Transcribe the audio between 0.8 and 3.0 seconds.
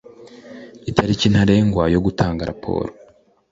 Itariki ntarengwa yo gutanga raporo